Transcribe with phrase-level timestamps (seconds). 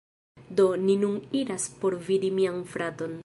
[0.59, 3.13] Do, ni nun iras por vidi mian fraton